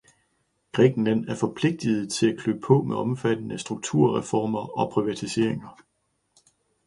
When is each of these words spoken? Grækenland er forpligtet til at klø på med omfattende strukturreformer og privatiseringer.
Grækenland 0.71 1.27
er 1.27 1.35
forpligtet 1.35 2.11
til 2.11 2.31
at 2.31 2.37
klø 2.39 2.59
på 2.67 2.81
med 2.81 2.95
omfattende 2.95 3.57
strukturreformer 3.57 4.77
og 4.79 4.91
privatiseringer. 4.93 5.77